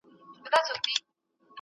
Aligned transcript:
اوسک 0.45 0.93